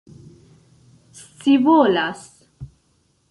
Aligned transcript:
scivolas 1.11 2.49